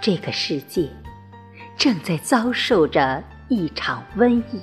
[0.00, 0.88] 这个世界
[1.76, 4.62] 正在遭受着一场瘟疫，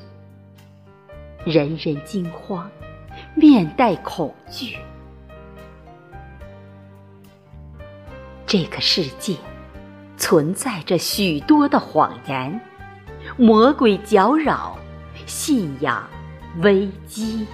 [1.46, 2.70] 人人惊慌，
[3.36, 4.78] 面带恐惧。
[8.46, 9.36] 这个世界
[10.18, 12.60] 存在着许多的谎言，
[13.38, 14.78] 魔鬼搅扰，
[15.26, 16.08] 信仰
[16.62, 17.46] 危机。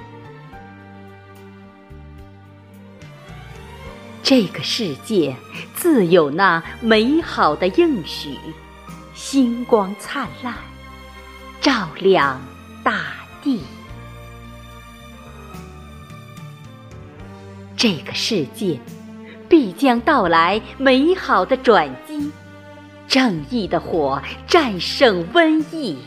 [4.23, 5.35] 这个世界
[5.75, 8.38] 自有那美好的应许，
[9.13, 10.54] 星光灿烂，
[11.59, 12.40] 照亮
[12.84, 13.01] 大
[13.43, 13.62] 地。
[17.76, 18.79] 这个世界
[19.49, 22.32] 必将到来美好的转机，
[23.07, 25.98] 正义的火战胜瘟疫。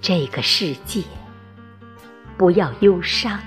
[0.00, 1.02] 这个世界。
[2.40, 3.38] 不要忧伤，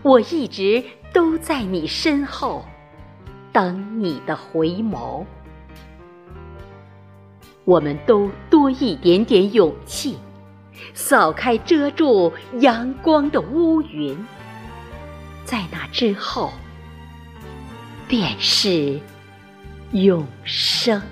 [0.00, 0.82] 我一直
[1.12, 2.64] 都在你身后，
[3.52, 5.22] 等你的回眸。
[7.66, 10.18] 我们都多一点点勇气，
[10.94, 14.16] 扫开遮住阳光的乌云，
[15.44, 16.54] 在那之后，
[18.08, 18.98] 便是
[19.92, 21.02] 永生。